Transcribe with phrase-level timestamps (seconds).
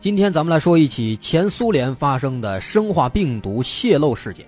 [0.00, 4.46] 今天咱们来说一起前苏联发生的生化病毒泄露事件。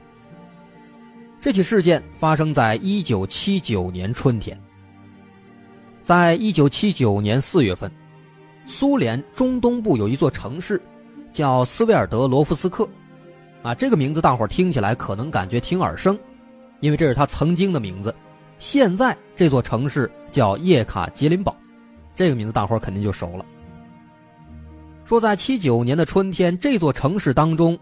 [1.38, 4.58] 这起事件发生在一九七九年春天。
[6.02, 7.92] 在一九七九年四月份，
[8.64, 10.80] 苏联中东部有一座城市，
[11.34, 12.88] 叫斯维尔德罗夫斯克，
[13.62, 16.18] 啊，这个名字大伙听起来可能感觉挺耳生，
[16.80, 18.14] 因为这是他曾经的名字。
[18.58, 21.54] 现在这座城市叫叶卡捷琳堡，
[22.16, 23.44] 这个名字大伙肯定就熟了。
[25.04, 27.78] 说，在七九年的春天，这座城市当中，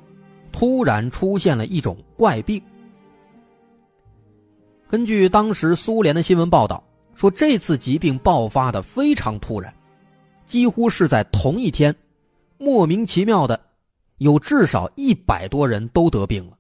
[0.51, 2.61] 突然出现了一种怪病。
[4.89, 6.83] 根据当时苏联的新闻报道，
[7.15, 9.73] 说这次疾病爆发的非常突然，
[10.47, 11.95] 几乎是在同一天，
[12.59, 13.61] 莫名其妙的，
[14.17, 16.59] 有至少一百多人都得病了。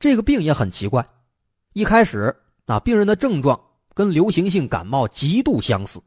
[0.00, 1.06] 这个病也很奇怪，
[1.74, 2.34] 一开始
[2.66, 3.60] 啊，病人的症状
[3.94, 6.02] 跟流行性感冒极度相似，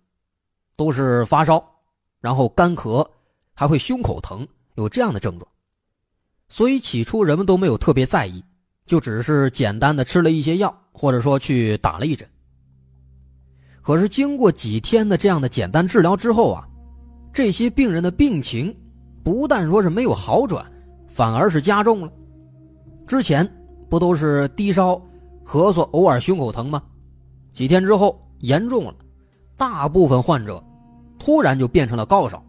[0.76, 1.77] 都是发烧。
[2.20, 3.08] 然后干咳，
[3.54, 5.50] 还会胸口疼，有这样的症状，
[6.50, 8.44] 所以起初人们都没有特别在意，
[8.86, 12.28] 就只是简单的吃了一些药，或者说去打了一针。
[13.82, 16.68] 可是经过几天的这样的简单治疗之后啊，
[17.32, 18.76] 这些病人的病情
[19.24, 20.66] 不但说是没有好转，
[21.08, 22.12] 反而是加重了。
[23.08, 23.50] 之前
[23.90, 24.96] 不都是低烧、
[25.46, 26.84] 咳嗽、偶尔胸口疼吗？
[27.54, 28.96] 几天之后严重了，
[29.56, 30.62] 大部分患者。
[31.18, 32.44] 突然就变成了高烧，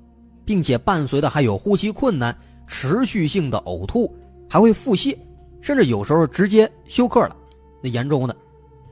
[0.45, 2.37] 并且伴随的还有呼吸困难、
[2.67, 4.15] 持续性的呕吐，
[4.49, 5.17] 还会腹泻，
[5.61, 7.37] 甚至有时候直接休克了。
[7.83, 8.37] 那严重的，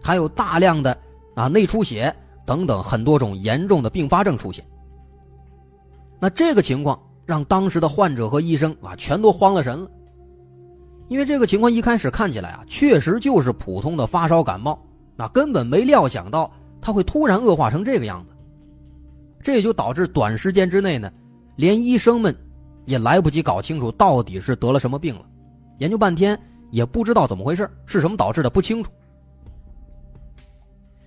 [0.02, 0.96] 还有大量的
[1.34, 2.14] 啊内出血
[2.44, 4.64] 等等很多种严重的并发症出现。
[6.19, 9.90] 那这个情况让当时的患者和医生啊全都慌了神了，
[11.08, 14.78] 因为这个情况一开始看起来啊确实就是普通的发烧感冒，
[15.17, 16.50] 那根本没料想到
[16.81, 18.36] 它会突然恶化成这个样子？
[19.46, 21.08] 这也就导致短时间之内呢，
[21.54, 22.34] 连医生们
[22.84, 25.25] 也来不及搞清楚到底是得了什么病了，
[25.78, 26.37] 研究半天
[26.72, 28.90] 也不知道怎么回事，是什么导致的不清楚。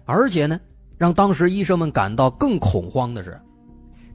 [0.06, 0.57] 而且呢，
[0.97, 3.38] 让当时医生们感到更恐慌的是，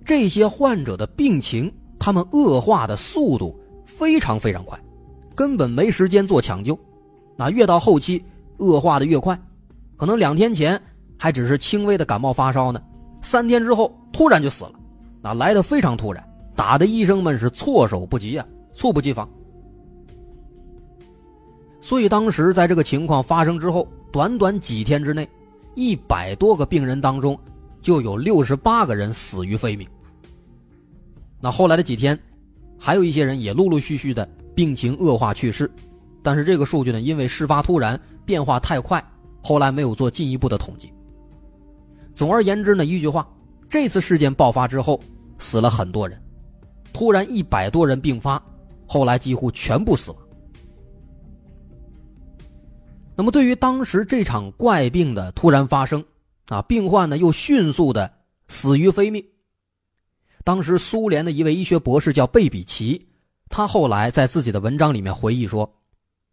[0.06, 3.54] 这些患者的病情，他们恶化的速度
[3.84, 4.80] 非常非常快，
[5.34, 6.78] 根本没时间做抢救，
[7.36, 8.24] 那越到后期
[8.56, 9.38] 恶化的越快，
[9.98, 10.80] 可能两天前
[11.18, 12.80] 还只是轻微的感冒发烧呢。
[13.24, 14.72] 三天之后，突然就死了，
[15.22, 16.22] 那来的非常突然，
[16.54, 19.28] 打的医生们是措手不及啊，猝不及防。
[21.80, 25.28] 所以当时在这个情况发生之后，短短几天之内，
[25.74, 27.38] 一百多个病人当中，
[27.82, 29.88] 就有六十八个人死于非命。
[31.40, 32.18] 那后来的几天，
[32.78, 35.70] 还有一些人也陆陆续续的病情恶化去世，
[36.22, 39.04] 但是这个数据呢，因为事发突然，变化太快，
[39.42, 40.93] 后来没有做进一步的统计。
[42.14, 43.28] 总而言之呢，一句话，
[43.68, 45.00] 这次事件爆发之后，
[45.38, 46.20] 死了很多人，
[46.92, 48.40] 突然一百多人病发，
[48.86, 50.20] 后来几乎全部死亡。
[53.16, 56.04] 那么，对于当时这场怪病的突然发生，
[56.46, 58.12] 啊，病患呢又迅速的
[58.48, 59.24] 死于非命。
[60.44, 63.08] 当时苏联的一位医学博士叫贝比奇，
[63.48, 65.68] 他后来在自己的文章里面回忆说，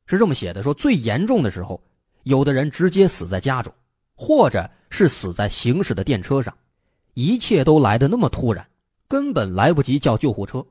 [0.05, 1.81] 是这么写的：说最严重的时候，
[2.23, 3.73] 有的人直接死在家中。
[4.23, 6.55] 或者是死在行驶的电车上，
[7.15, 8.63] 一切都来的那么突然，
[9.07, 10.63] 根本来不及叫救护车。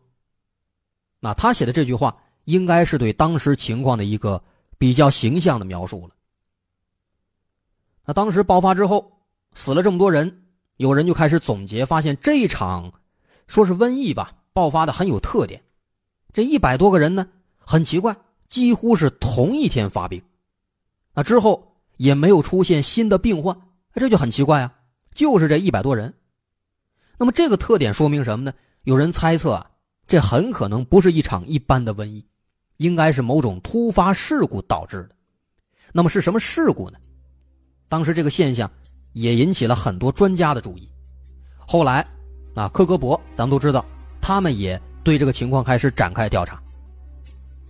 [1.18, 4.40] 那他写的这句话，应该是对当时情况的一个
[4.78, 6.14] 比较形象的描述了。
[8.04, 9.20] 那当时爆发之后，
[9.52, 10.44] 死了这么多人，
[10.76, 12.92] 有人就开始总结，发现这场
[13.48, 15.60] 说是瘟疫吧，爆发的很有特点。
[16.32, 18.16] 这一百多个人呢，很奇怪，
[18.46, 20.22] 几乎是同一天发病。
[21.14, 21.66] 那之后。
[22.00, 23.54] 也没有出现新的病患，
[23.92, 24.72] 这就很奇怪啊！
[25.14, 26.14] 就是这一百多人，
[27.18, 28.54] 那么这个特点说明什么呢？
[28.84, 29.70] 有人猜测啊，
[30.06, 32.26] 这很可能不是一场一般的瘟疫，
[32.78, 35.14] 应该是某种突发事故导致的。
[35.92, 36.96] 那么是什么事故呢？
[37.86, 38.70] 当时这个现象
[39.12, 40.88] 也引起了很多专家的注意。
[41.58, 42.02] 后来
[42.54, 43.84] 啊，科格博咱们都知道，
[44.22, 46.58] 他们也对这个情况开始展开调查。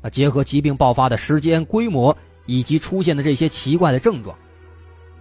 [0.03, 2.17] 啊，结合疾病爆发的时间、规模。
[2.51, 4.37] 以及出现的这些奇怪的症状，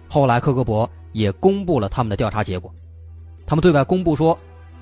[0.08, 2.74] 后来克格勃也公布了他们的调查结果。
[3.46, 4.36] 他们对外公布说，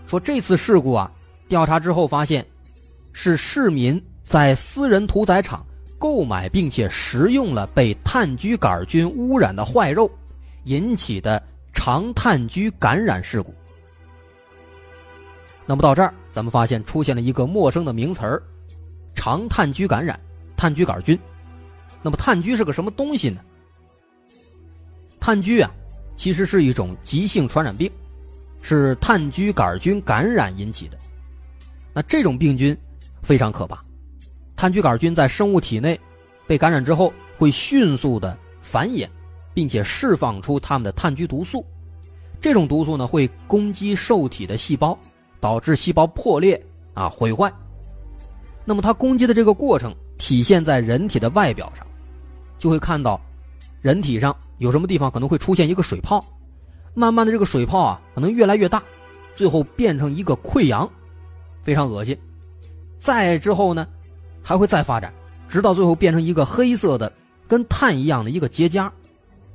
[0.07, 1.13] 说这次事故啊，
[1.47, 2.47] 调查之后发现，
[3.13, 5.63] 是市民在私人屠宰场
[5.99, 10.11] 购买并且食用了被炭疽杆菌污染的坏肉，
[10.65, 11.43] 引起的
[11.75, 13.53] 肠炭疽感染事故。
[15.67, 18.43] 那么到这儿，咱们发现出现了一个陌生的名词儿——
[19.15, 20.19] 肠炭疽感染，
[20.57, 21.19] 炭疽杆菌。
[22.03, 23.41] 那么炭疽是个什么东西呢？
[25.21, 25.71] 炭疽啊，
[26.17, 27.91] 其实是一种急性传染病，
[28.63, 30.99] 是炭疽杆菌感染引起的。
[31.93, 32.77] 那这种病菌
[33.23, 33.85] 非常可怕，
[34.55, 35.99] 炭疽杆菌在生物体内
[36.47, 39.09] 被感染之后，会迅速的繁衍，
[39.53, 41.67] 并且释放出它们的炭疽毒素。
[42.41, 44.97] 这种毒素呢，会攻击受体的细胞，
[45.41, 47.53] 导致细胞破裂啊毁坏。
[48.65, 51.85] 那么它攻击的这个过程体现在人体的外表上。
[52.59, 53.21] 就会看到，
[53.81, 56.25] 人体上有什么地方可能会出现一个水泡，
[56.95, 58.83] 慢慢的这个水泡啊可能越来越大，
[59.37, 60.89] 最后变成一个溃疡，
[61.63, 62.19] 非常恶心。
[62.99, 63.87] 再之后呢，
[64.43, 65.13] 还会再发展，
[65.49, 67.13] 直到最后变成一个黑色的
[67.47, 68.91] 跟碳一样的一个结痂，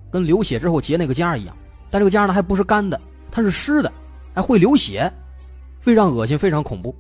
[0.10, 1.56] 跟流血之后结那个痂一样。
[1.90, 3.00] 但这个痂呢还不是干的，
[3.30, 3.92] 它是湿的，
[4.34, 5.12] 还会流血，
[5.80, 6.96] 非常恶心，非常恐怖。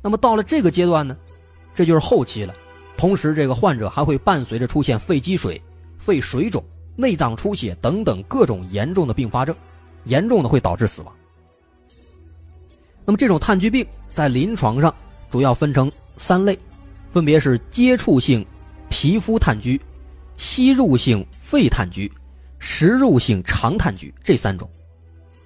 [0.00, 1.16] 那么到了这个阶段呢，
[1.74, 2.54] 这就是后期了。
[3.00, 5.58] 同时，这个患者还会伴随着出现肺积水、
[5.96, 6.62] 肺水肿、
[6.96, 9.56] 内脏出血等等各种严重的并发症，
[10.04, 11.16] 严重的会导致死亡。
[13.06, 14.94] 那么，这种炭疽病在临床上
[15.30, 16.58] 主要分成三类，
[17.08, 18.44] 分别是接触性
[18.90, 19.80] 皮肤炭疽、
[20.36, 22.06] 吸入性肺炭疽、
[22.58, 24.68] 食入性肠炭疽这三种。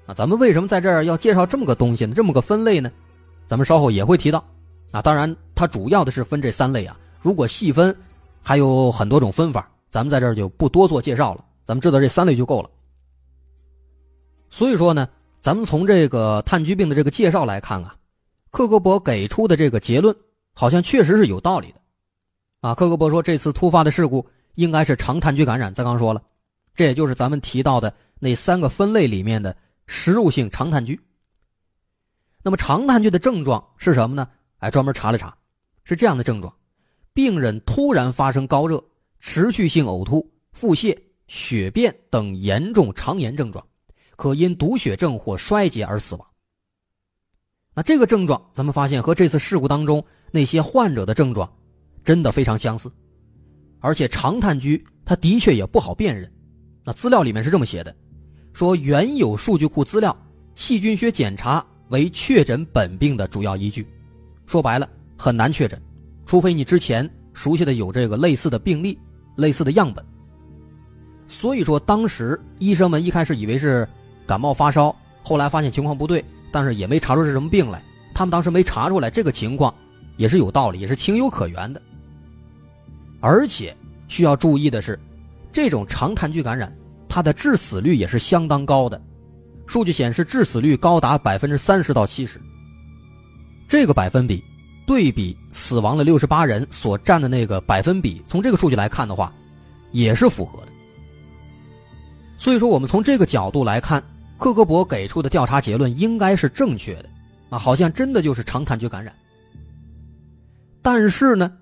[0.06, 2.14] 啊，咱们为什么在这儿要介绍这么个东西呢？
[2.16, 2.90] 这么个分类呢？
[3.46, 4.44] 咱们稍后也会提到。
[4.90, 6.96] 啊，当然，它主要的是分这三类啊。
[7.24, 7.96] 如果细分，
[8.42, 11.42] 还有很多种分法，咱们在这儿就不多做介绍了。
[11.64, 12.68] 咱们知道这三类就够了。
[14.50, 15.08] 所以说呢，
[15.40, 17.96] 咱们从这个炭疽病的这个介绍来看啊，
[18.50, 20.14] 克格勃给出的这个结论
[20.52, 21.80] 好像确实是有道理的。
[22.60, 25.72] 啊，克格勃说这次突发的事故应该是肠炭疽感染。
[25.72, 26.22] 咱刚说了，
[26.74, 31.00] 这也就是咱们提到的那三个分类里面的食入性肠炭疽。
[32.42, 34.28] 那么肠炭疽的症状是什么呢？
[34.58, 35.34] 哎，专门查了查，
[35.84, 36.54] 是这样的症状。
[37.14, 38.82] 病人突然发生高热、
[39.20, 40.94] 持续性呕吐、腹泻、
[41.28, 43.64] 血便等严重肠炎症状，
[44.16, 46.26] 可因毒血症或衰竭而死亡。
[47.72, 51.48] 那这个症状，咱们发现和这次事故当中那些患者的症状，
[52.02, 52.90] 真的非常相似，
[53.78, 56.28] 而且长炭疽它的确也不好辨认。
[56.84, 57.94] 那资料里面是这么写的，
[58.52, 60.16] 说原有数据库资料，
[60.56, 63.86] 细菌学检查为确诊本病的主要依据，
[64.46, 65.80] 说白了很难确诊，
[66.34, 68.98] 除非你之前熟悉的有这个类似的病例、
[69.36, 70.04] 类似的样本。
[71.28, 73.88] 所以说，当时医生们一开始以为是
[74.26, 76.24] 感冒发烧，后来发现情况不对。
[76.50, 77.80] 但是也没查出是什么病来，
[78.12, 79.72] 他们当时没查出来这个情况，
[80.16, 81.80] 也是有道理，也是情有可原的。
[83.20, 83.72] 而且
[84.08, 84.98] 需要注意的是，
[85.52, 86.76] 这种长炭疽感染，
[87.08, 89.00] 它的致死率也是相当高的，
[89.68, 92.40] 数据显示致死率高达百分之三十到七十。
[93.68, 94.42] 这个百分比
[94.86, 99.32] 对比死亡的六十八人所占的那个百分比，从这个数据来看的话，
[99.92, 100.68] 也是符合的。
[102.36, 104.02] 所以说，我们从这个角度来看。
[104.36, 107.08] 克格勃给出的调查结论应该是正确的，
[107.50, 109.14] 啊，好像真的就是长炭疽感染。
[110.82, 111.56] 但是呢，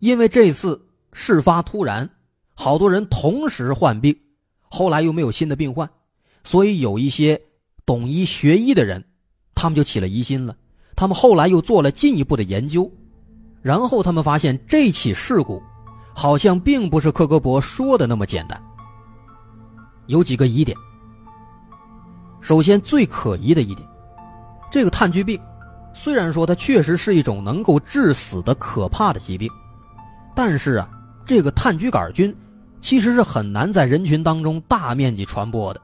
[0.00, 0.78] 因为这次
[1.12, 2.10] 事发突然，
[2.52, 4.14] 好多人同时患病，
[4.58, 5.88] 后来又没有新的病患，
[6.42, 7.40] 所以有一些
[7.86, 9.02] 懂医学医的人，
[9.54, 10.54] 他们就起了疑心了。
[11.00, 12.92] 他们后来又做了进一步的研究，
[13.62, 15.62] 然后他们发现这起事故
[16.14, 18.62] 好像并不是克格勃说的那么简单，
[20.08, 20.76] 有几个疑点。
[22.42, 23.88] 首先，最可疑的一点，
[24.70, 25.40] 这个炭疽病，
[25.94, 29.50] 虽然说它确实是一种能够致死的可怕的疾病，
[30.36, 30.90] 但是啊，
[31.24, 32.36] 这个炭疽杆菌
[32.82, 35.80] 其实是很难在人群当中大面积传播的。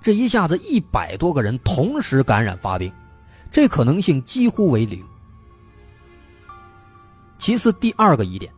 [0.00, 2.90] 这一下子一百多个人同时感染发病，
[3.50, 5.04] 这可能性几乎为零。
[7.38, 8.52] 其次，第二个疑点，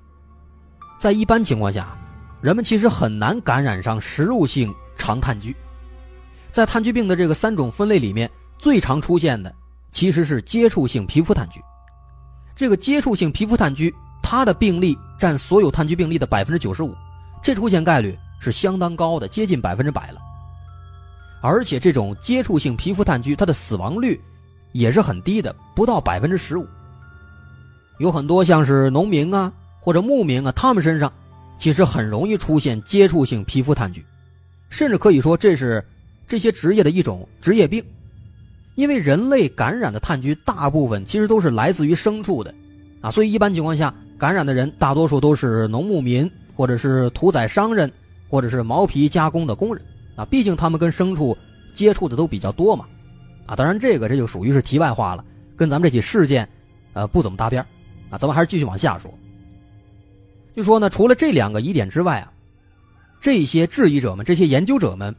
[0.98, 1.96] 在一般情况下，
[2.40, 5.54] 人们其实很难感染上食入性肠炭疽。
[6.50, 8.28] 在炭疽病的这个三种分类里面，
[8.58, 9.54] 最常出现的
[9.92, 11.60] 其实是接触性皮肤炭疽。
[12.56, 13.92] 这个接触性皮肤炭疽，
[14.22, 16.94] 它的病例占所有炭疽病例的百分之九十五，
[17.42, 20.20] 这出现概率是相当高的，接近百分之百了。
[21.42, 24.20] 而且这种接触性皮肤炭疽，它的死亡率
[24.72, 26.66] 也是很低的，不到百分之十五。
[27.98, 31.12] 有很多像是农民啊或者牧民啊，他们身上
[31.58, 34.02] 其实很容易出现接触性皮肤炭疽，
[34.68, 35.84] 甚至可以说这是。
[36.28, 37.82] 这些职业的一种职业病，
[38.76, 42.54] 因为人类感染的炭疽大部分其实都是来自于牲畜的，
[43.00, 47.90] 啊，所以一般情况下感染的人大多数都是农牧民，或者是屠宰商人，
[48.28, 49.84] 或者是毛皮加工的工人，
[50.14, 51.36] 啊，毕竟他们跟牲畜
[51.74, 52.84] 接触的都比较多嘛，
[53.50, 55.24] 啊，当然这个这就属于是题外话了，
[55.56, 56.48] 跟咱们这起事件，
[56.92, 57.60] 呃，不怎么搭边
[58.08, 59.12] 啊，咱们还是继续往下说。
[60.54, 62.32] 就说呢，除了这两个疑点之外啊，
[63.20, 65.12] 这些质疑者们，这些研究者们。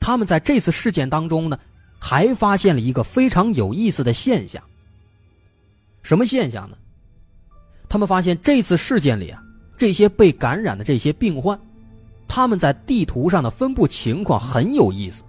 [0.00, 1.56] 他们在这次事件当中呢，
[2.00, 4.60] 还发现了一个非常有意思的现象。
[6.02, 6.76] 什么现象呢？
[7.88, 9.40] 他们发现这次事件里啊，
[9.76, 11.56] 这些被感染的这些病患，
[12.26, 15.22] 他们在地图上的分布情况很有意思。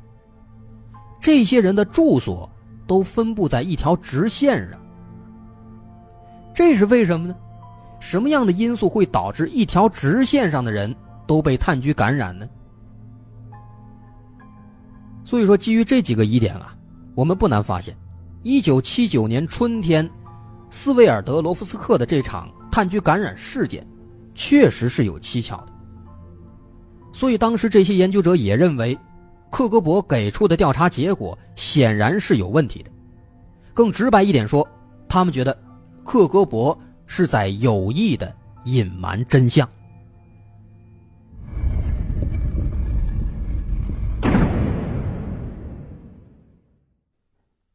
[1.24, 2.50] 这些人的住所
[2.86, 4.78] 都分布在一条直线上，
[6.54, 7.36] 这是为什么呢？
[8.02, 10.94] 什么样的因素会导致一条直线上的人
[11.26, 12.46] 都被炭疽感染呢？
[15.24, 16.76] 所以说，基于这几个疑点啊，
[17.16, 17.96] 我们不难发现，
[18.42, 20.08] 一九七九年春天，
[20.70, 23.88] 斯维尔德罗夫斯克的这场炭疽感染事件，
[24.36, 25.68] 确实是有蹊跷的。
[27.14, 29.00] 所以当时这些研究者也认为，
[29.54, 32.90] 克格勃给出的调查结果显然是有问题的。
[33.72, 34.68] 更直白一点说，
[35.08, 35.56] 他们觉得，
[36.04, 39.70] 克格勃是在有意的隐瞒真相。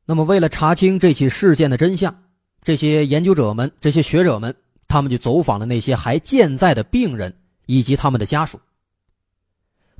[0.04, 2.12] 那么，为了查清这起事件的真相，
[2.60, 4.52] 这些研究者们、这些学者们，
[4.88, 7.32] 他们就走访了那些还健在的病人
[7.66, 8.58] 以及他们的家属。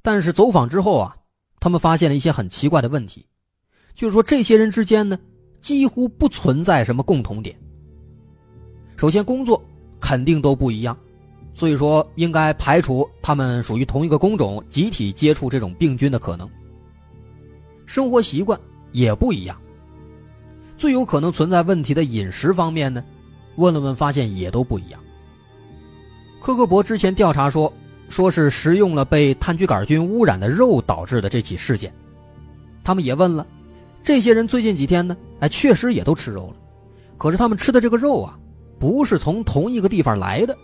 [0.03, 1.17] 但是走访之后啊，
[1.61, 3.27] 他们发现了一些很奇怪的问题，
[3.95, 5.19] 就是说这些人之间呢，
[5.61, 7.55] 几乎不存在什么共同点。
[8.97, 9.63] 首先，工作
[10.01, 10.97] 肯定都不一样，
[11.55, 16.49] 所以说应该排除他们属于同一个工种、集体接触这种病菌的可能。
[17.87, 18.59] 生活习惯
[18.93, 19.61] 也不一样。
[20.77, 23.05] 最有可能存在问题的饮食方面呢，
[23.57, 25.01] 问了问发现也都不一样。
[26.41, 27.73] 科克伯之前调查说，
[28.09, 31.93] 说是食用了被炭疽杆菌污染的肉导致的这起事件。
[32.83, 33.47] 他们也问了，
[34.03, 36.57] 这些人最近几天呢，哎，确实也都吃肉了，
[37.17, 38.39] 可是他们吃的这个肉啊，
[38.79, 40.57] 不是从同一个地方来的，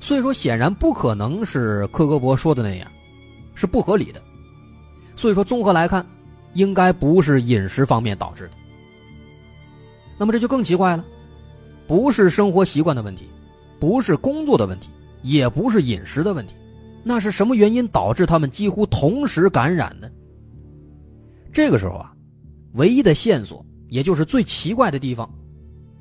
[0.00, 2.90] 所以说显然不可能是科格伯说的那样，
[3.54, 4.22] 是不合理的。
[5.14, 6.04] 所以说，综合来看，
[6.54, 8.52] 应该不是饮食方面导致的。
[10.18, 11.04] 那么这就更奇怪了，
[11.86, 13.28] 不是生活习惯的问题，
[13.78, 14.88] 不是工作的问题，
[15.22, 16.54] 也不是饮食的问题，
[17.02, 20.08] 那是什么原因导致他们几乎同时感染呢？
[21.52, 22.12] 这个时候啊，
[22.74, 25.28] 唯一的线索，也就是最奇怪的地方，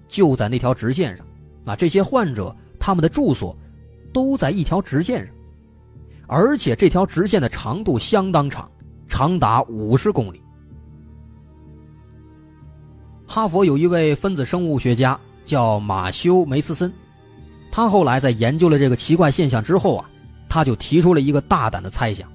[0.08, 1.26] 就在那条直线上。
[1.66, 3.56] 啊，这些患者他们的住所
[4.14, 5.36] 都在一条直线上，
[6.28, 8.70] 而且这条直线的长度相当长。
[9.08, 10.42] 长达五十公里。
[13.28, 16.90] 哈佛有一位分子生物学家叫马修梅斯森，
[17.70, 20.10] 他后来在研究了这个奇怪现象之后啊，
[20.52, 22.30] 他就提出了一个大胆的猜想。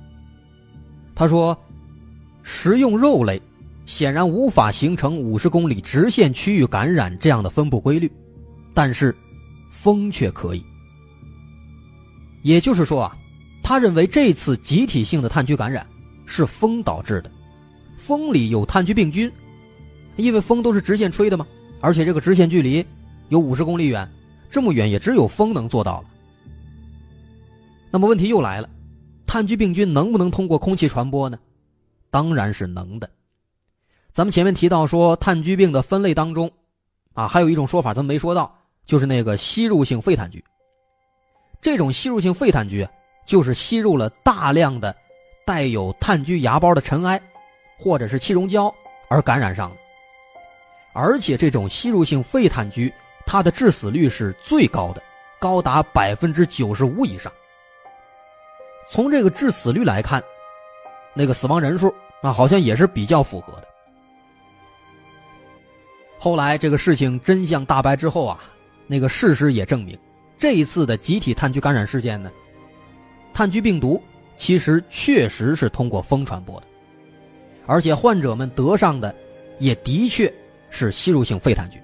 [1.15, 1.55] 他说，
[2.43, 3.41] 食用肉类
[3.85, 8.11] 显然无法形成五十公里直线区域感染这样的分布规律，
[8.73, 9.15] 但是
[9.71, 10.65] 风却可以。
[12.43, 13.15] 也就是说啊，
[13.63, 15.87] 他认为这次集体性的炭疽感染。
[16.29, 17.31] 是风导致的，
[17.97, 19.31] 风里有炭疽病菌，
[20.17, 21.47] 因为风都是直线吹的嘛，
[21.81, 22.85] 而且这个直线距离
[23.29, 24.11] 有五十公里远，
[24.51, 26.09] 这么远也只有风能做到了。
[27.91, 28.69] 那么问题又来了，
[29.27, 31.39] 炭疽病菌能不能通过空气传播呢？
[32.11, 33.09] 当然是能的。
[34.13, 36.51] 咱们前面提到说炭疽病的分类当中，
[37.15, 40.43] 啊，还有一种说法咱们没说到，就是那个吸入性肺炭疽。
[41.61, 42.89] 这种吸入性肺炭疽
[43.27, 44.95] 就是吸入了大量的。
[45.47, 47.23] 带有炭疽芽孢的尘埃，
[47.79, 48.75] 或者是气溶胶
[49.09, 49.77] 而感染上的，
[50.93, 52.93] 而且这种吸入性肺炭疽，
[53.25, 55.01] 它的致死率是最高的，
[55.39, 57.33] 高达百分之九十五以上。
[58.89, 60.23] 从这个致死率来看，
[61.15, 63.69] 那个死亡人数啊，好像也是比较符合的。
[66.19, 68.39] 后来这个事情真相大白之后啊，
[68.87, 69.99] 那个事实也证明，
[70.37, 72.31] 这一次的集体炭疽感染事件呢，
[73.35, 74.03] 炭疽病毒。
[74.39, 76.67] 其实确实是通过风传播的，
[77.65, 79.15] 而且患者们得上的
[79.59, 80.31] 也的确
[80.69, 81.79] 是吸入性肺炭疽。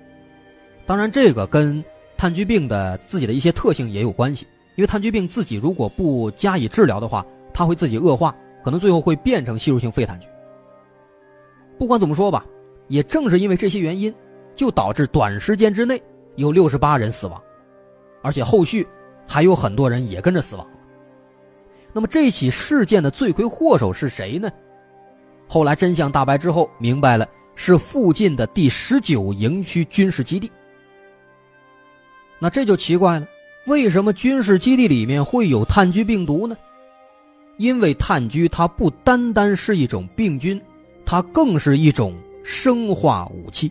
[0.84, 1.82] 当然，这个跟
[2.14, 4.46] 炭疽病的自己的一些特性也有关系。
[4.74, 10.24] 因为炭疽病自己如果不加以治疗的话，它会自己恶化，可能最后会变成吸入性肺炭疽。
[11.78, 12.44] 不管怎么说吧，
[12.88, 14.14] 也正是因为这些原因，
[14.54, 16.02] 就导致短时间之内
[16.37, 17.42] 有六十八人死亡，
[18.22, 18.87] 而且后续
[19.26, 20.66] 还有很多人也跟着死亡。
[21.92, 24.50] 那么这起事件的罪魁祸首是谁呢？
[25.48, 30.50] 后来真相大白之后，明白了是附近的第十九营区军事基地。
[32.38, 33.26] 那这就奇怪了，
[33.66, 36.57] 为什么军事基地里面会有炭疽病毒呢？
[37.59, 40.61] 因为炭疽它不单单是一种病菌，
[41.05, 43.70] 它更是一种生化武器。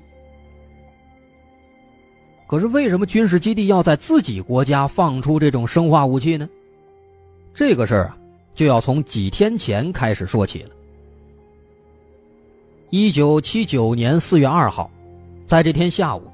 [2.48, 6.48] 可是为什么军事基地要在自己国家放出这种生化武器呢？
[7.54, 8.18] 这个事儿啊，
[8.56, 10.70] 就要从几天前开始说起了。
[12.92, 14.90] 一九七九年四月二号，
[15.46, 16.30] 在这天下午，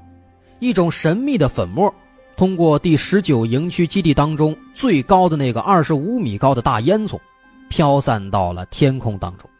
[0.60, 1.92] 一种神秘的粉末
[2.38, 7.18] 通过第十九营区基地当中最高的那个二十五米高的大烟囱，
[7.68, 9.50] 飘散到了天空当中。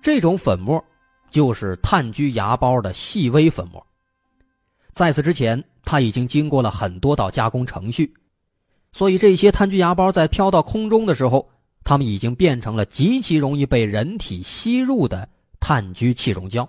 [0.00, 0.82] 这种粉末
[1.30, 3.86] 就是炭疽芽孢的细微粉末。
[4.94, 8.10] 在此之前，它已经经过了很多道加工程序。
[8.90, 11.46] 所以，这些炭疽芽孢在飘到空中的时候，
[11.84, 15.28] 它们已经变成了极其容易被人体吸入的
[15.60, 16.66] 炭疽气溶胶。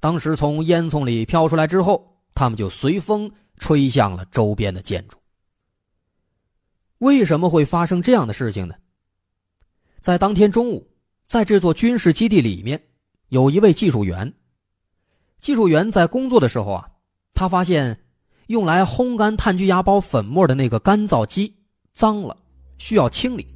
[0.00, 3.30] 当时从烟囱里飘出来之后，它们就随风
[3.62, 5.16] 吹向了周边的建筑。
[6.98, 8.74] 为什么会发生这样的事情呢？
[10.00, 10.90] 在当天中午，
[11.28, 12.82] 在这座军事基地里面，
[13.28, 14.34] 有一位技术员。
[15.38, 16.90] 技术员在工作的时候啊，
[17.34, 17.96] 他发现。
[18.48, 21.54] 用来烘干炭疽芽孢粉末的那个干燥机
[21.94, 22.36] 脏了，
[22.76, 23.46] 需要清理。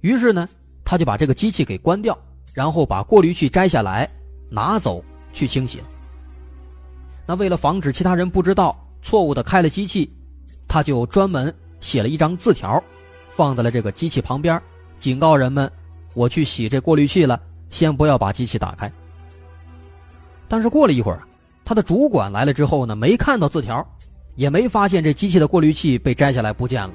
[0.00, 0.48] 于是呢，
[0.84, 2.18] 他就把这个机器给关掉，
[2.52, 4.10] 然后把过滤器摘下来
[4.50, 5.80] 拿走去清洗。
[7.24, 10.10] 那为了防止其他人不知道错误的开了机器，
[10.68, 12.82] 他就专门写了一张字条，
[13.30, 14.60] 放在了这个机器旁边，
[14.98, 15.70] 警告人们：
[16.14, 18.90] 我去洗这过滤器了，先不要把机器打开。
[20.48, 21.22] 但是过了一会儿，
[21.64, 23.86] 他的主管来了之后呢，没看到字条。
[24.36, 26.94] 也没发现这机器的过滤器被摘下来不见了，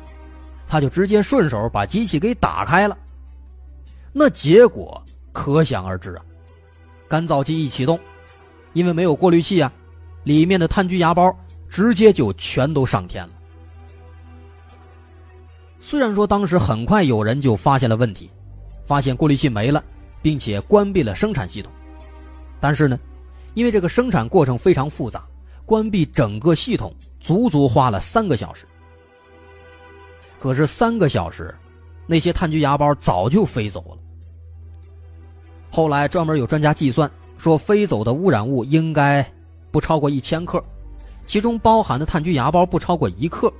[0.67, 2.97] 他就直接顺手把机器给打开了。
[4.11, 4.99] 那结果
[5.31, 6.25] 可想而知啊！
[7.07, 7.99] 干燥机一启动，
[8.73, 9.71] 因为没有过滤器啊，
[10.23, 11.35] 里面的炭疽芽孢
[11.69, 13.33] 直接就全都上天了。
[15.79, 18.29] 虽然说当时很快有人就发现了问题，
[18.85, 19.83] 发现过滤器没了，
[20.21, 21.71] 并且关闭了生产系统，
[22.59, 22.97] 但是呢，
[23.53, 25.23] 因为这个生产过程非常复杂。
[25.65, 28.67] 关闭整个系统足足花了三个小时，
[30.39, 31.53] 可是三个小时
[32.05, 33.97] 那些炭疽芽孢早就飞走了。
[35.71, 39.25] 后来专门有专家计算说，飞走的污染物应该
[39.71, 40.63] 不超过一千克，
[41.25, 43.51] 其中包含的炭疽芽孢不超过一克，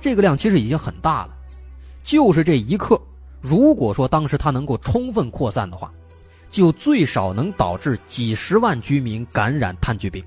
[0.00, 1.34] 这个量其实已经很大了。
[2.02, 3.00] 就是这一克，
[3.40, 5.92] 如果说当时它能够充分扩散的话，
[6.50, 10.22] 就最少能导致几十万居民感染炭疽病。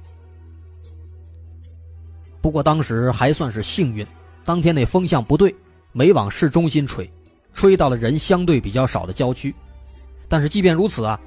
[2.42, 4.06] 不过当时还算是幸运，
[4.44, 5.54] 当天那风向不对，
[5.92, 7.10] 没往市中心吹，
[7.54, 9.54] 吹到了人相对比较少的郊区。
[10.28, 11.20] 但是即便如此啊，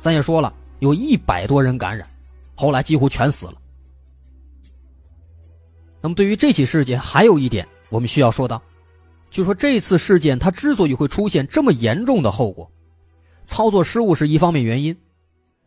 [0.00, 2.06] 咱也说了，有一百多人感染，
[2.54, 3.54] 后来几乎全死了。
[6.04, 8.60] 那么对于这起事件，还有一点我们需要说到。
[9.30, 12.70] 就说这次事件，它之所以会出现这么严重的后果，
[13.46, 14.94] 操作失误是一方面原因，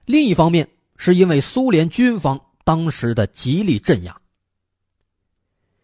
[0.05, 4.15] 另一方面是因为苏联军方当时的极力镇压。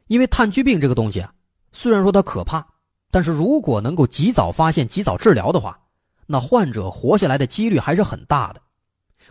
[0.06, 1.34] 因为炭疽病这个东西啊，
[1.72, 2.64] 虽然说它可怕，
[3.10, 5.80] 但是如果能够及早发现、及早治疗的话，
[6.28, 8.62] 那患者活下来的几率还是很大的。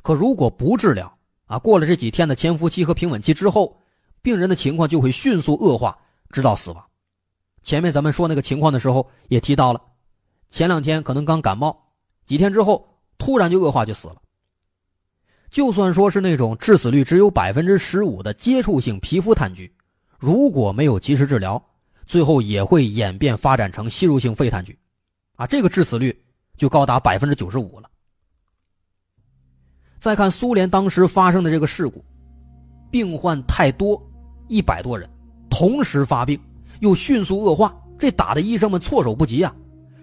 [0.02, 3.78] 可如果不治疗啊，过了这几天的潜伏期和平稳期之后，
[4.22, 5.98] 病人的情况就会迅速恶化，
[6.30, 6.84] 直到死亡。
[7.62, 9.80] 前面咱们说那个情况的时候也提到了，
[10.48, 11.76] 前两天可能刚感冒，
[12.24, 14.16] 几天之后突然就恶化就死了。
[15.50, 19.70] 就算说是那种致死率只有百分之十五的接触性皮肤炭疽，
[20.18, 21.62] 如果没有及时治疗，
[22.06, 24.74] 最后也会演变发展成吸入性肺炭疽，
[25.36, 26.24] 啊，这个致死率
[26.56, 27.90] 就高达百分之九十五了。
[30.00, 32.04] 再看苏联当时发生的这个事故，
[32.90, 34.02] 病患太多，
[34.48, 35.08] 一百多人
[35.48, 36.38] 同时发病。
[36.80, 39.54] 又迅速恶化，这打的医生们措手不及啊！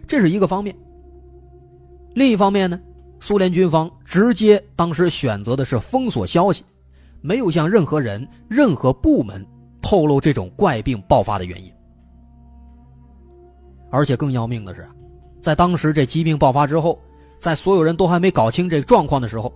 [0.07, 0.73] 这是一个方面。
[2.13, 2.79] 另一方面呢，
[3.19, 6.63] 苏联军方直接当时选择的是封锁消息，
[7.19, 9.45] 没有向任何人、任何部门
[9.81, 11.69] 透露这种怪病爆发的原因。
[13.89, 14.87] 而且更要命的是，
[15.41, 16.97] 在当时这疾病爆发之后，
[17.39, 19.53] 在所有人都还没搞清这状况的时候，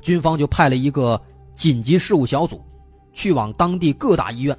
[0.00, 1.20] 军方就派了一个
[1.54, 2.62] 紧急事务小组，
[3.14, 4.54] 去往当地各大医院，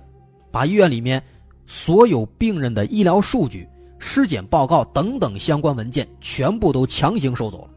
[0.51, 1.21] 把医院里面。
[1.67, 7.69] 所有病人的医疗数据、尸检报告等等相关文件，全部都强行收走了。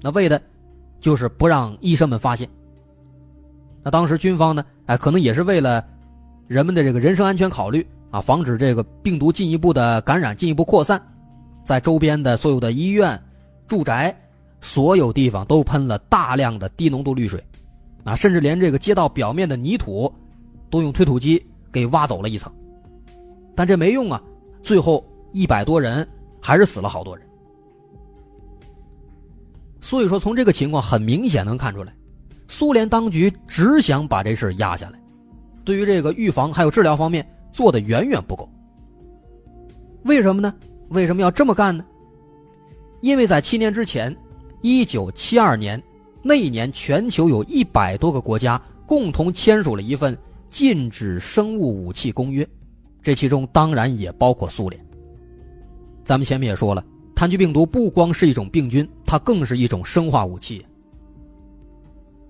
[0.00, 0.40] 那为的，
[1.00, 2.48] 就是不让医生们发现。
[3.82, 5.84] 那当时军方呢，哎，可能也是为了
[6.46, 11.04] 人们的这个人身安全考虑啊，防止这个病毒进一步的感染、进一步扩散，
[11.64, 13.20] 在周边的所有的医院、
[13.66, 14.16] 住宅，
[14.60, 17.42] 所有地方都喷了大量的低浓度氯水，
[18.04, 20.12] 啊，甚至连这个街道表面的泥土，
[20.70, 22.52] 都用推土机给挖走了一层。
[23.56, 24.22] 但这没用啊，
[24.62, 26.06] 最后一百多人
[26.40, 27.26] 还是死了好多人。
[29.80, 31.94] 所以说，从这个情况很明显能看出来，
[32.48, 34.98] 苏联当局只想把这事压下来，
[35.64, 38.48] 对于这个预防还有治疗方面做的远远不够。
[40.04, 40.54] 为什么呢？
[40.88, 41.84] 为什么要这么干呢？
[43.00, 44.14] 因为在七年之前，
[44.62, 45.82] 一九七二年
[46.26, 50.16] 那一年，全球有一百多个国家共同签署了一份
[50.48, 52.48] 禁止生物武器公约。
[53.02, 54.82] 这其中当然也包括苏联。
[56.02, 56.82] 咱们前面也说了，
[57.14, 60.64] 炭疽病毒不光是一种病菌，它更是一种生化武器。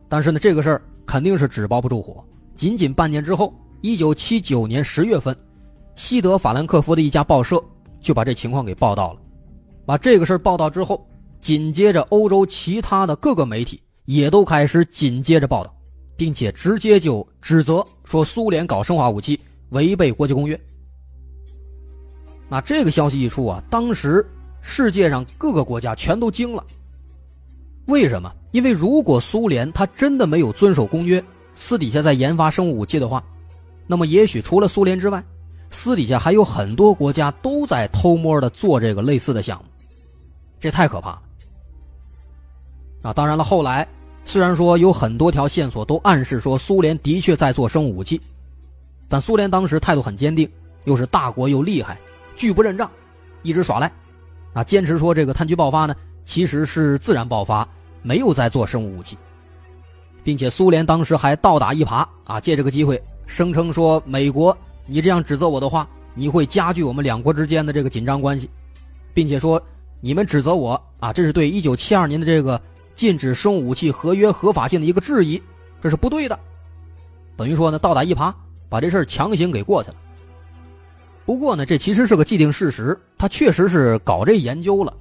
[0.09, 2.24] 但是呢，这个事儿肯定是纸包不住火。
[2.57, 5.37] 仅仅半年之后，一九七九年十月份，
[5.94, 7.62] 西德法兰克福的一家报社
[8.00, 9.20] 就把这情况给报道了。
[9.87, 11.07] 把这个事儿报道之后，
[11.40, 15.75] 紧接着欧洲其他的各个媒体也都开始紧接着报道，
[16.17, 19.38] 并且直接就指责说苏联搞生化武器。
[19.71, 20.61] 违背国际公约，
[22.49, 24.25] 那这个消息一出啊，当时
[24.62, 26.64] 世界上各个国家全都惊了。
[27.87, 28.33] 为什么？
[28.53, 31.21] 因为如果苏联他真的没有遵守公约，
[31.57, 33.25] 私底下在研发生物武器的话，
[33.88, 35.25] 那么也许除了苏联之外，
[35.71, 39.64] 私底下还有很多国家都在偷摸的做这个类似的项目，
[40.61, 41.23] 这太可怕了。
[43.03, 43.88] 啊，当然了，后来
[44.24, 48.20] 虽然说有很多条线索都暗示说苏联的确在做生物武器。
[49.08, 50.48] 但苏联当时态度很坚定，
[50.84, 51.98] 又是大国又厉害，
[52.37, 52.90] 拒不认账，
[53.42, 53.92] 一直耍赖，
[54.54, 57.68] 啊，坚持说这个炭疽爆发呢其实是自然爆发，
[58.02, 59.16] 没有在做生物武器，
[60.24, 64.56] 并且苏联当时还倒打一耙啊，借这个机会声称说美国
[64.87, 68.48] 你这样指责我的话，你会加剧我们两国之间的这个紧张关系，
[69.12, 69.62] 并且说
[70.00, 72.60] 你们指责我啊，这是对一九七二年的这个
[72.94, 75.42] 禁止生物武器合约合法性的一个质疑，
[75.80, 76.38] 这是不对的，
[77.37, 78.33] 等于说呢倒打一耙。
[78.66, 79.96] 把这事儿强行给过去了。
[81.24, 84.92] 不过呢，这其实是个既定事实，他确实是搞这研究了，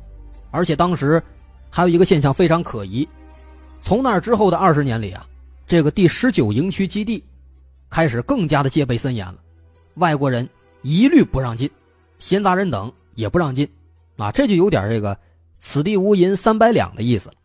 [0.51, 1.19] 而且当时
[1.71, 3.07] 还有一个现象非常可疑：
[3.81, 5.25] 从那之后的二十年里啊，
[5.65, 7.23] 这个第十九营区基地
[7.89, 9.37] 开始更加的戒备森严了，
[9.95, 10.47] 外国人
[10.83, 11.67] 一律不让进，
[12.19, 13.67] 闲杂人等也不让进，
[14.17, 15.17] 啊，这就有点这个
[15.57, 17.35] “此地无银三百两”的意思了。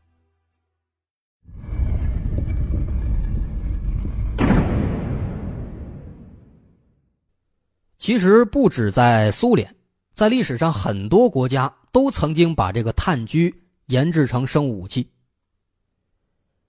[7.98, 9.74] 其实不止在苏联，
[10.14, 13.52] 在历史上很多国家都曾经把这个炭疽
[13.86, 15.06] 研制成生物武器。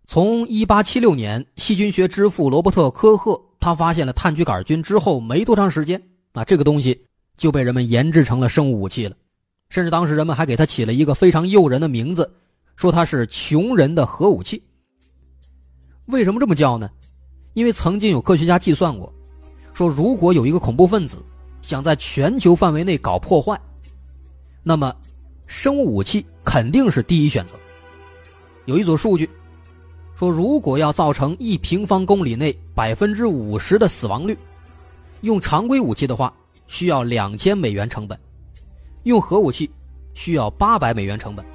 [0.06, 6.02] 从1876年，细菌学之父罗伯特·科赫他发现了炭疽杆菌之后，没多长时间，
[6.34, 7.00] 啊，这个东西
[7.38, 9.16] 就被人们研制成了生物武器了，
[9.70, 12.34] 甚至当时人们还给它起了一个非常诱人的名字，
[12.76, 14.64] 说它是“穷人的核武器”。
[16.08, 16.90] 为什么这么叫呢？
[17.54, 19.14] 因为曾经有科学家计算过。
[19.80, 21.24] 说，如果有一个恐怖分子
[21.62, 23.58] 想在全球范围内搞破坏，
[24.62, 24.94] 那么
[25.48, 27.56] 生物武器肯定是第一选择。
[28.66, 29.30] 有一组数据
[30.18, 34.38] 说，如果要造成一平方公里内百分之五十的死亡率，
[35.22, 36.34] 用常规武器的话
[36.68, 38.20] 需要两千美元成本，
[39.04, 39.72] 用核武器
[40.14, 41.46] 需要八百美元成本，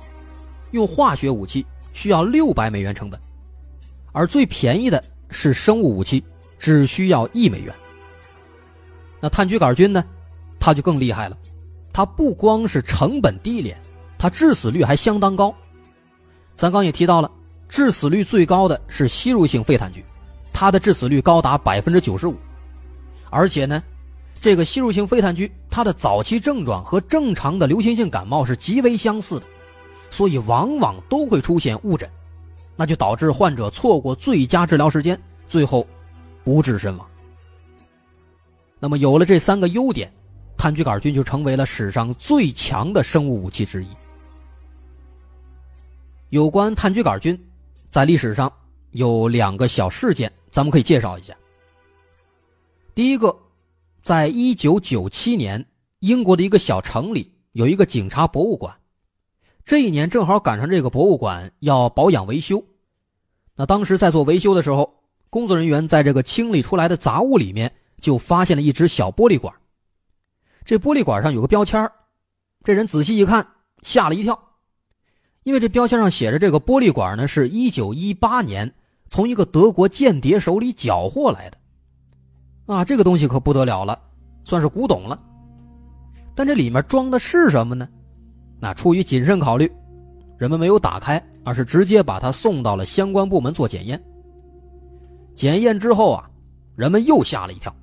[0.71, 3.21] 用化学武器需要六百美元成本，
[4.13, 6.25] 而最便宜的是生物武器，
[6.59, 7.75] 只需要一美元。
[9.25, 10.05] 那炭疽杆菌呢？
[10.61, 11.39] 它就更厉害了，
[11.95, 13.75] 它不光是成本低廉，
[14.19, 15.55] 它致死率还相当高。
[16.55, 17.31] 咱刚也提到了，
[17.67, 20.03] 致死率最高的是吸入性肺炭疽，
[20.53, 22.37] 它的致死率高达百分之九十五。
[23.31, 23.83] 而且呢，
[24.43, 29.47] 这个吸入性肺炭疽，它的早期症状和正常的流行性感冒是极为相似的，
[30.11, 32.07] 所以往往都会出现误诊，
[32.77, 35.87] 那就导致患者错过最佳治疗时间，最后
[36.45, 37.07] 不治身亡。
[38.85, 40.13] 那么有了这三个优点，
[40.59, 43.87] 炭疽杆菌就成为了史上最强的生物武器之一。
[46.29, 47.35] 有关炭疽杆菌，
[47.91, 48.53] 在历史上
[48.91, 51.35] 有两个小事件，咱们可以介绍一下。
[52.95, 53.35] 第一个，
[54.03, 55.65] 在一九九七年，
[56.01, 58.71] 英国的一个小城里有一个警察博物馆，
[59.65, 62.63] 这一年正好赶上这个博物馆要保养维修，
[63.57, 64.95] 那当时在做维修的时候，
[65.31, 67.75] 工作人员在这个清理出来的杂物里面。
[68.05, 69.51] 就发现了一只小玻璃管，
[70.63, 71.91] 这玻璃管上有个标签
[72.63, 73.47] 这人仔细一看，
[73.81, 74.39] 吓了一跳，
[75.45, 78.71] 因为这标签上写着这个玻璃管呢是一九一八年
[79.09, 81.57] 从一个德国间谍手里缴获来的，
[82.67, 83.99] 啊，这个东西可不得了了，
[84.45, 85.19] 算是古董了。
[86.35, 87.89] 但这里面装的是什么呢？
[88.61, 89.73] 那出于谨慎考虑，
[90.37, 93.99] 人们没有打开，而是直接把它送到了相关部门做检验。
[95.35, 96.29] 检验之后啊，
[96.77, 97.75] 人们又吓了一跳。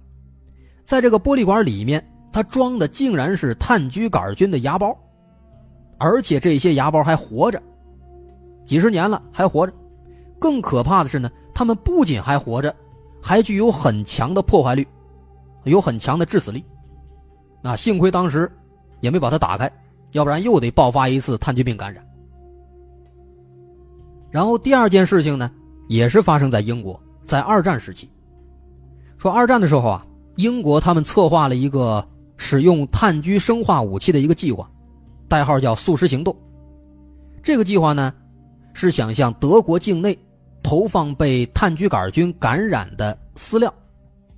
[0.86, 4.96] 在这个玻璃管里面，它装的竟然是炭疽杆菌的芽孢，
[5.98, 7.62] 而且这些芽孢还活着，
[8.66, 9.74] 几十年了还活着。
[10.40, 12.76] 更可怕的是呢，它们不仅还活着，
[13.22, 14.86] 还具有很强的破坏率，
[15.64, 16.64] 有很强的致死力。
[17.62, 18.52] 那幸亏当时
[19.00, 19.72] 也没把它打开，
[20.12, 22.04] 要不然又得爆发一次炭疽病感染。
[24.30, 25.52] 然后第二件事情呢，
[25.88, 28.10] 也是发生在英国，在二战时期。
[29.18, 30.06] 说二战的时候啊。
[30.36, 32.06] 英国他们策划了一个
[32.38, 34.70] 使用炭疽生化武器的一个计划，
[35.28, 36.36] 代号叫“素食行动”。
[37.44, 38.14] 这个计划呢，
[38.74, 40.18] 是想向德国境内
[40.64, 43.74] 投放被炭疽杆菌感染的饲料，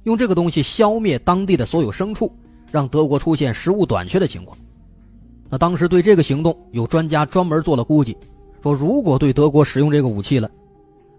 [0.03, 2.32] 用这个东西消灭当地的所有牲畜，
[2.71, 4.58] 让德国出现食物短缺的情况。
[5.49, 8.17] 那当时对这个行动，有专家专门做了估计，
[8.62, 10.49] 说如果对德国使用这个武器了，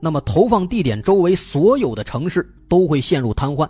[0.00, 3.68] 那么投放地点周围所有的城市都会陷入瘫痪。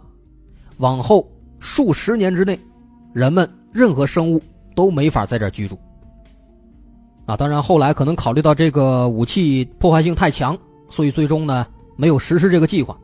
[0.79, 1.27] 往后
[1.61, 2.59] 数十年之内，
[3.13, 4.41] 人们任何生物
[4.75, 5.79] 都没法在这居住。
[7.27, 10.59] 啊，当然后来可能考虑到这个武器破坏性太强，
[10.91, 12.99] 所以最终呢没有实施这个计划。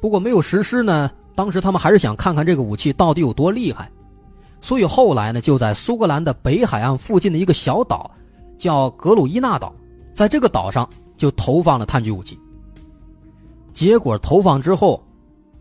[0.00, 3.90] 不过没有实施呢，当时他们还是想看看这个武器到底有多厉害，
[4.62, 8.10] 所以后来呢就在苏格兰的北海岸附近的一个小岛，
[8.56, 9.74] 叫格鲁伊纳岛，
[10.14, 12.38] 在这个岛上就投放了炭疽武器。
[13.74, 15.03] 结果投放之后。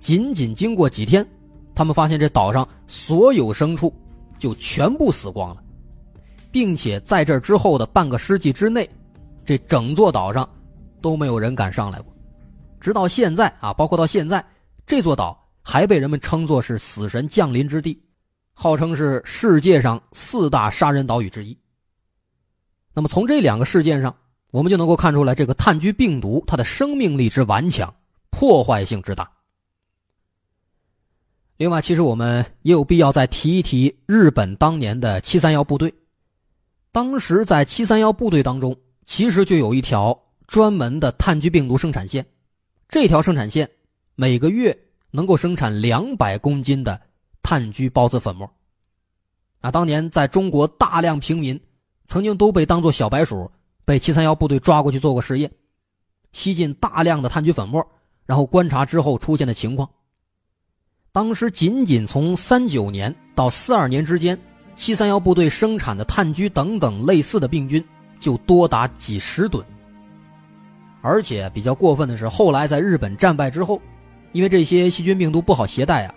[0.04, 1.26] 仅仅经过几天，
[1.74, 3.92] 他们发现这岛上所有牲畜
[4.38, 5.64] 就全部死光了，
[6.52, 8.88] 并且在这之后的半个世纪之内，
[9.46, 10.48] 这整座岛上
[11.02, 12.14] 都没有人敢上来过。
[12.82, 14.46] 直到现在啊，包括到现在，
[14.86, 17.98] 这座岛还被人们称作是死神降临之地，
[18.54, 21.58] 号称是世界上四大杀人岛屿之一。
[22.94, 24.14] 那么从这两个事件上，
[24.52, 27.96] 我们就能够看出来，这个炭疽病毒它的生命力之顽强，
[28.32, 29.32] 破坏性之大。
[31.58, 35.94] 另外，其实我们也有必要再提一提日本当年的七三幺部队。
[36.92, 42.26] 当时在七三幺部队当中，其实就有一条专门的炭疽病毒生产线，
[42.90, 43.70] 这条生产线
[44.16, 44.78] 每个月
[45.12, 47.00] 能够生产两百公斤的
[47.44, 48.50] 炭疽孢子粉末。
[49.62, 51.60] 啊，当年在中国大量平民
[52.08, 53.50] 曾经都被当作小白鼠，
[53.86, 55.52] 被七三幺部队抓过去做过实验，
[56.32, 57.86] 吸进大量的炭疽粉末，
[58.26, 59.88] 然后观察之后出现的情况。
[61.14, 64.36] 当时仅仅从三九年到四二年之间，
[64.76, 67.86] 七三幺部队生产的炭疽等等类似的病菌
[68.20, 69.64] 就多达几十吨。
[71.04, 73.80] 而且比较过分的是，后来在日本战败之后，
[74.32, 76.16] 因为这些细菌病毒不好携带啊，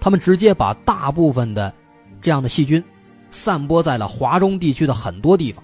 [0.00, 1.70] 他们直接把大部分的
[2.22, 2.82] 这样的细菌
[3.30, 5.62] 散播在了华中地区的很多地方，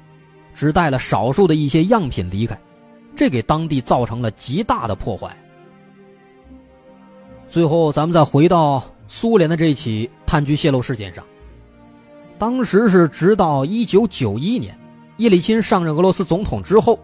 [0.55, 2.55] 只带了少数的一些样品离开，
[3.17, 5.35] 这给当地造成了极大的破坏。
[7.49, 11.25] 最后，咱们再回到苏联的这起炭疽泄漏事件上，
[12.39, 14.79] 当时是直到一九九一年，
[15.17, 16.99] 叶利钦上任俄罗斯总统之后。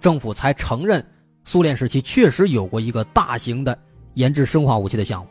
[0.00, 1.04] 政府才承认，
[1.44, 3.76] 苏联时期确实有过一个大型的
[4.14, 5.26] 研制生化武器的项目。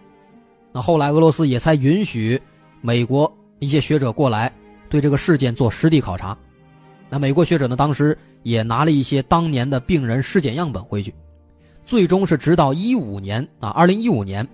[0.73, 2.37] 那后来俄罗斯也才允许
[2.81, 4.53] 美国一些学者过来
[4.89, 6.37] 对这个事件做实地考察。
[7.09, 11.15] 那美国学者呢，当时也拿了一些当年的病人尸检样本回去。
[11.87, 14.47] 最终是直到一五年啊，二零一五年，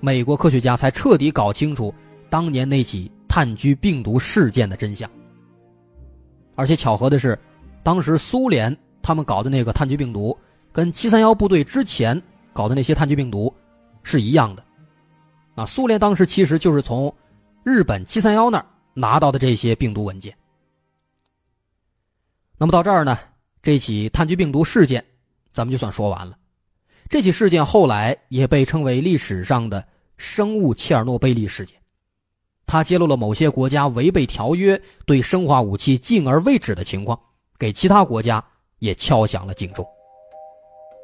[0.00, 1.92] 美国科学家才彻底搞清楚
[2.28, 5.10] 当年那起炭疽病毒事件的真相。
[6.54, 7.36] 而且巧合的是，
[7.82, 8.76] 当时苏联。
[9.00, 10.36] 他们搞的那个炭疽病毒，
[10.70, 12.20] 跟七三幺部队之前
[12.52, 13.50] 搞的那些炭疽病毒
[14.02, 14.62] 是一样的。
[15.54, 17.10] 啊，苏联当时其实就是从
[17.64, 20.36] 日本七三幺那儿拿到的这些病毒文件。
[22.58, 23.18] 那么到这儿呢，
[23.62, 25.02] 这起炭疽病毒事件
[25.54, 26.36] 咱们就算说完了。
[27.08, 29.84] 这起事件后来也被称为历史上的
[30.16, 31.78] 生物切尔诺贝利事件，
[32.66, 37.18] 它揭露了某些国家违背条约对生化武器敬而未止的情况，
[37.58, 38.44] 给其他国家。
[38.80, 39.84] 也敲响了警钟。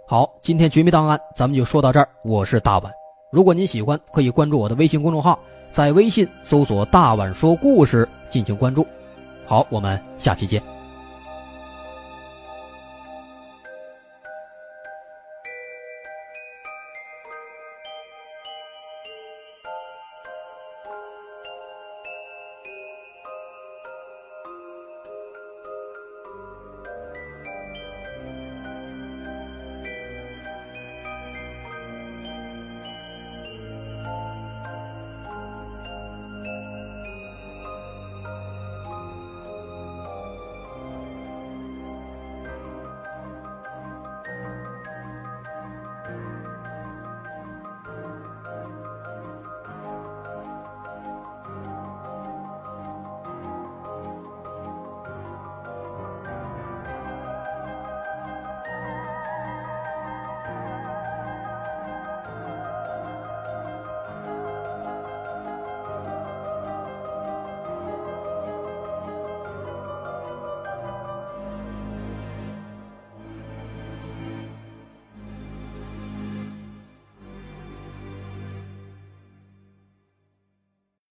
[0.06, 2.08] 好，今天绝密档案咱们就说到这儿。
[2.22, 2.92] 我是大碗，
[3.32, 5.36] 如果您喜欢，可以关注我的微信公众号，
[5.72, 8.86] 在微信搜索“大碗说故事”进行关注。
[9.44, 10.73] 好，我们下期见。